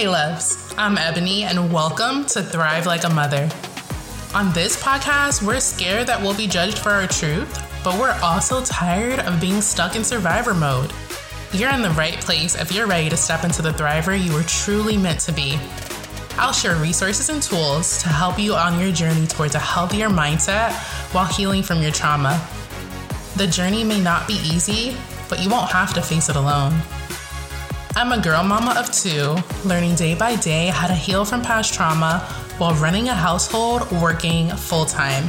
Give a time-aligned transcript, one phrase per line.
[0.00, 3.50] Hey, loves, I'm Ebony, and welcome to Thrive Like a Mother.
[4.34, 8.64] On this podcast, we're scared that we'll be judged for our truth, but we're also
[8.64, 10.90] tired of being stuck in survivor mode.
[11.52, 14.42] You're in the right place if you're ready to step into the thriver you were
[14.44, 15.58] truly meant to be.
[16.38, 20.72] I'll share resources and tools to help you on your journey towards a healthier mindset
[21.12, 22.42] while healing from your trauma.
[23.36, 24.96] The journey may not be easy,
[25.28, 26.80] but you won't have to face it alone.
[27.96, 31.74] I'm a girl mama of two, learning day by day how to heal from past
[31.74, 32.20] trauma
[32.56, 35.28] while running a household working full time.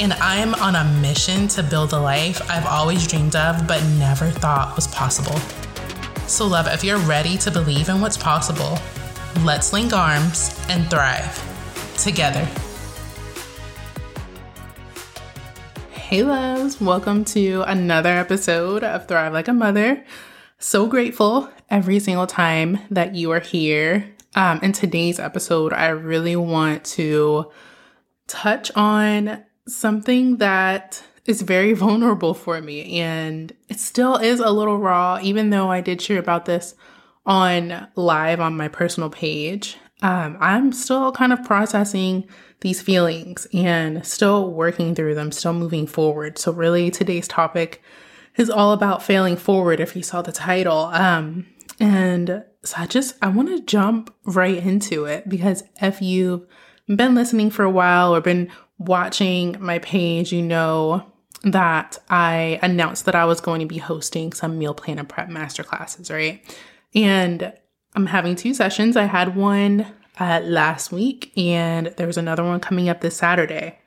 [0.00, 4.30] And I'm on a mission to build the life I've always dreamed of but never
[4.30, 5.38] thought was possible.
[6.26, 8.78] So, love, if you're ready to believe in what's possible,
[9.44, 11.38] let's link arms and thrive
[11.98, 12.48] together.
[15.90, 20.04] Hey, loves, welcome to another episode of Thrive Like a Mother.
[20.58, 24.12] So grateful every single time that you are here.
[24.34, 27.50] Um, in today's episode, I really want to
[28.26, 33.00] touch on something that is very vulnerable for me.
[33.00, 36.74] And it still is a little raw, even though I did share about this
[37.24, 39.76] on live on my personal page.
[40.02, 42.28] Um, I'm still kind of processing
[42.60, 46.38] these feelings and still working through them, still moving forward.
[46.38, 47.82] So, really, today's topic
[48.36, 50.86] is all about failing forward if you saw the title.
[50.86, 51.46] Um,
[51.78, 56.46] and so I just, I want to jump right into it because if you've
[56.86, 61.04] been listening for a while or been watching my page, you know
[61.44, 65.28] that I announced that I was going to be hosting some meal plan and prep
[65.28, 66.42] masterclasses, right?
[66.94, 67.52] And
[67.94, 68.96] I'm having two sessions.
[68.96, 69.86] I had one
[70.18, 73.78] uh, last week and there was another one coming up this Saturday.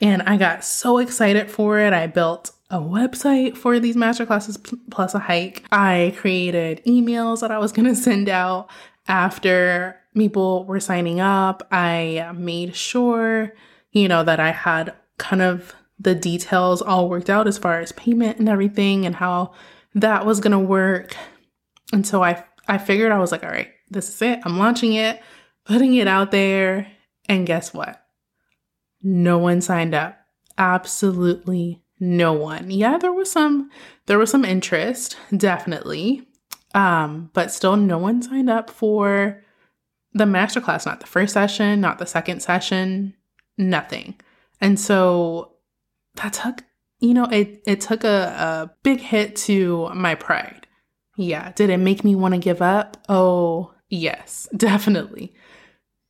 [0.00, 1.92] And I got so excited for it.
[1.92, 4.58] I built a website for these master classes
[4.90, 5.64] plus a hike.
[5.70, 8.70] I created emails that I was going to send out
[9.06, 11.68] after people were signing up.
[11.70, 13.52] I made sure,
[13.92, 17.92] you know, that I had kind of the details all worked out as far as
[17.92, 19.52] payment and everything and how
[19.94, 21.14] that was going to work.
[21.92, 24.40] And so I I figured I was like, all right, this is it.
[24.44, 25.20] I'm launching it,
[25.64, 26.90] putting it out there,
[27.28, 28.02] and guess what?
[29.02, 30.16] No one signed up.
[30.56, 32.68] Absolutely no one.
[32.72, 33.70] Yeah, there was some
[34.06, 36.26] there was some interest, definitely.
[36.74, 39.40] Um, but still no one signed up for
[40.12, 43.14] the masterclass, not the first session, not the second session,
[43.56, 44.16] nothing.
[44.60, 45.52] And so
[46.16, 46.64] that took,
[46.98, 50.66] you know, it it took a, a big hit to my pride.
[51.16, 51.52] Yeah.
[51.52, 52.96] Did it make me want to give up?
[53.08, 55.34] Oh, yes, definitely.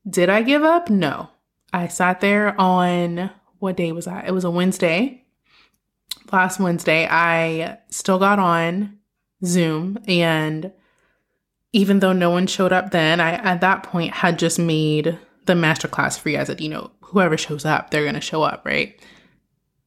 [0.08, 0.88] Did I give up?
[0.88, 1.28] No.
[1.70, 4.26] I sat there on what day was that?
[4.26, 5.21] It was a Wednesday
[6.32, 8.98] last Wednesday, I still got on
[9.44, 10.72] Zoom and
[11.72, 15.54] even though no one showed up then, I at that point had just made the
[15.54, 18.98] masterclass free as it, you know, whoever shows up, they're going to show up, right?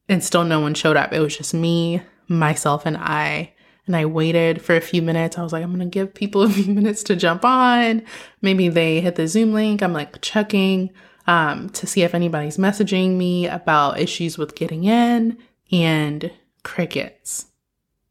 [0.08, 1.12] And still no one showed up.
[1.12, 3.52] It was just me, myself, and I.
[3.86, 5.38] And I waited for a few minutes.
[5.38, 8.02] I was like, I'm going to give people a few minutes to jump on.
[8.42, 9.80] Maybe they hit the Zoom link.
[9.80, 10.90] I'm like checking
[11.28, 15.38] um, to see if anybody's messaging me about issues with getting in
[15.70, 16.30] and
[16.62, 17.46] crickets.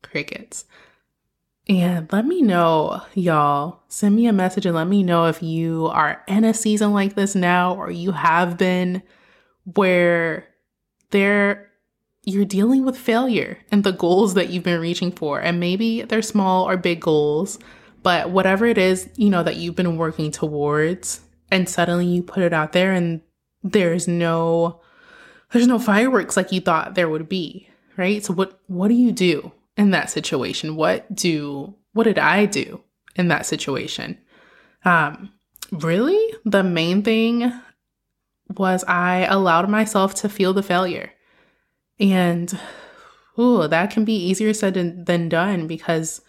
[0.02, 0.66] Crickets.
[1.68, 3.82] And let me know, y'all.
[3.88, 7.16] Send me a message and let me know if you are in a season like
[7.16, 9.02] this now or you have been
[9.74, 10.48] where
[11.10, 11.72] there
[12.24, 15.40] you're dealing with failure and the goals that you've been reaching for.
[15.40, 17.60] And maybe they're small or big goals,
[18.04, 22.44] but whatever it is, you know, that you've been working towards and suddenly you put
[22.44, 23.22] it out there and
[23.64, 24.82] there's no
[25.56, 28.26] there's no fireworks like you thought there would be, right?
[28.26, 30.76] So what what do you do in that situation?
[30.76, 32.84] What do what did I do
[33.16, 34.18] in that situation?
[34.84, 35.32] Um
[35.72, 37.54] really the main thing
[38.58, 41.14] was I allowed myself to feel the failure.
[42.02, 42.60] And
[43.40, 46.20] ooh, that can be easier said than done because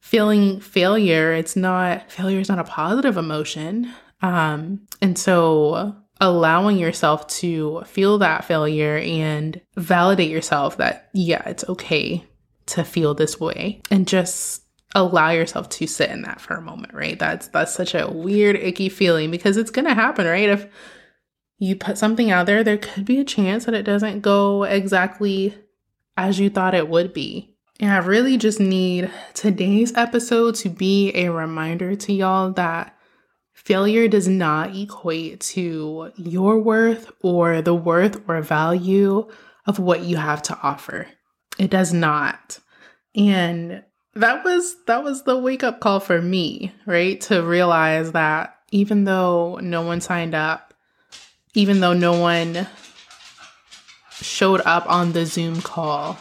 [0.00, 3.92] feeling failure, it's not failure is not a positive emotion.
[4.22, 11.68] Um and so allowing yourself to feel that failure and validate yourself that, yeah, it's
[11.68, 12.24] okay
[12.66, 14.62] to feel this way and just
[14.94, 17.18] allow yourself to sit in that for a moment, right?
[17.18, 20.48] That's that's such a weird icky feeling because it's going to happen, right?
[20.48, 20.68] If
[21.58, 25.56] you put something out there, there could be a chance that it doesn't go exactly
[26.16, 27.56] as you thought it would be.
[27.80, 32.96] And I really just need today's episode to be a reminder to y'all that
[33.54, 39.28] Failure does not equate to your worth or the worth or value
[39.66, 41.06] of what you have to offer.
[41.58, 42.58] It does not.
[43.14, 43.84] And
[44.14, 47.20] that was that was the wake up call for me, right?
[47.22, 50.74] To realize that even though no one signed up,
[51.54, 52.66] even though no one
[54.10, 56.18] showed up on the Zoom call,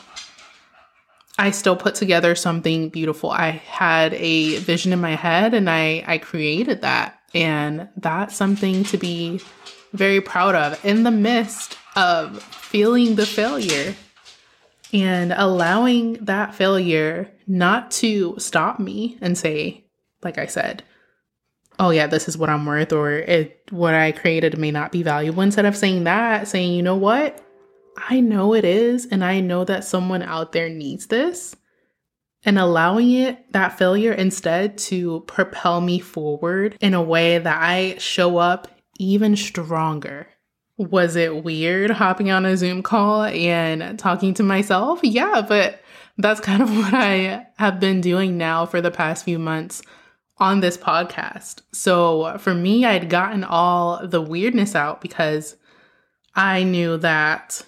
[1.37, 3.31] I still put together something beautiful.
[3.31, 7.17] I had a vision in my head and I I created that.
[7.33, 9.39] And that's something to be
[9.93, 13.95] very proud of in the midst of feeling the failure
[14.93, 19.85] and allowing that failure not to stop me and say,
[20.23, 20.83] like I said,
[21.79, 25.03] oh yeah, this is what I'm worth, or it, what I created may not be
[25.03, 25.41] valuable.
[25.41, 27.43] Instead of saying that, saying, you know what?
[27.97, 31.55] I know it is, and I know that someone out there needs this.
[32.43, 37.97] And allowing it, that failure, instead to propel me forward in a way that I
[37.99, 38.67] show up
[38.97, 40.27] even stronger
[40.89, 44.99] was it weird hopping on a Zoom call and talking to myself?
[45.03, 45.81] Yeah, but
[46.17, 49.81] that's kind of what I have been doing now for the past few months
[50.37, 51.61] on this podcast.
[51.71, 55.55] So for me, I'd gotten all the weirdness out because
[56.35, 57.61] I knew that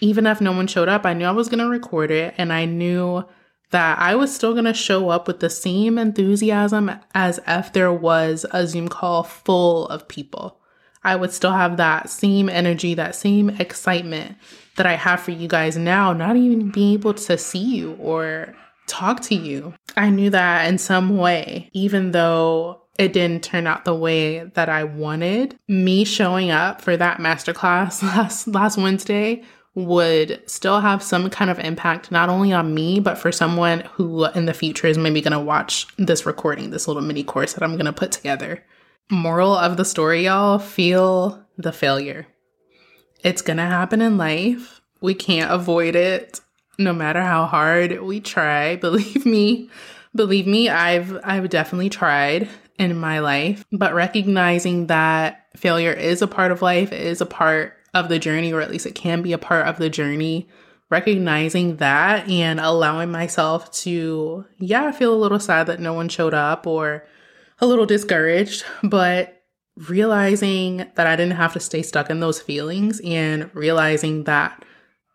[0.00, 2.52] even if no one showed up, I knew I was going to record it and
[2.52, 3.24] I knew
[3.70, 7.92] that I was still going to show up with the same enthusiasm as if there
[7.92, 10.60] was a Zoom call full of people.
[11.02, 14.36] I would still have that same energy, that same excitement
[14.76, 18.54] that I have for you guys now, not even being able to see you or
[18.86, 19.74] talk to you.
[19.96, 24.68] I knew that in some way, even though it didn't turn out the way that
[24.68, 29.42] I wanted, me showing up for that masterclass last last Wednesday
[29.74, 34.24] would still have some kind of impact not only on me but for someone who
[34.26, 37.62] in the future is maybe going to watch this recording this little mini course that
[37.62, 38.64] i'm going to put together
[39.10, 42.28] Moral of the story, y'all feel the failure.
[43.24, 44.80] It's gonna happen in life.
[45.00, 46.40] We can't avoid it
[46.78, 48.76] no matter how hard we try.
[48.80, 49.68] Believe me,
[50.14, 56.28] believe me, I've I've definitely tried in my life, but recognizing that failure is a
[56.28, 59.32] part of life, is a part of the journey, or at least it can be
[59.32, 60.48] a part of the journey.
[60.90, 66.34] Recognizing that and allowing myself to, yeah, feel a little sad that no one showed
[66.34, 67.06] up or
[67.60, 69.42] a little discouraged, but
[69.76, 74.64] realizing that I didn't have to stay stuck in those feelings and realizing that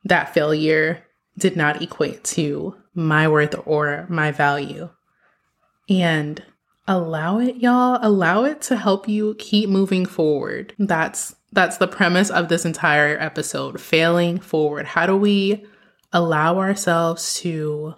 [0.06, 1.04] that failure
[1.38, 4.89] did not equate to my worth or my value.
[5.89, 6.42] And
[6.88, 10.74] allow it y'all, allow it to help you keep moving forward.
[10.80, 14.86] That's that's the premise of this entire episode, failing forward.
[14.86, 15.66] How do we
[16.12, 17.96] allow ourselves to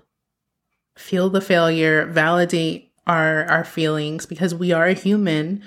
[0.96, 4.26] feel the failure, validate our our feelings?
[4.26, 5.64] Because we are a human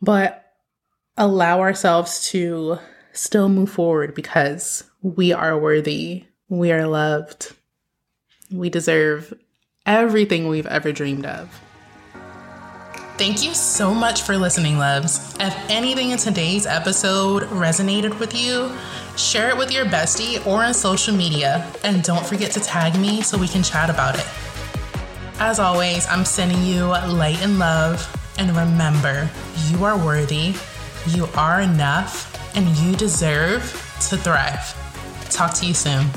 [0.00, 0.52] but
[1.16, 2.78] allow ourselves to
[3.12, 6.24] still move forward because we are worthy.
[6.48, 7.54] We are loved.
[8.50, 9.32] We deserve
[9.86, 11.60] everything we've ever dreamed of
[13.16, 15.36] Thank you so much for listening, loves.
[15.38, 18.72] If anything in today's episode resonated with you,
[19.16, 23.22] share it with your bestie or on social media, and don't forget to tag me
[23.22, 24.26] so we can chat about it.
[25.38, 28.04] As always, I'm sending you light and love.
[28.36, 29.30] And remember,
[29.68, 30.56] you are worthy,
[31.06, 33.62] you are enough, and you deserve
[34.08, 34.74] to thrive.
[35.30, 36.08] Talk to you soon.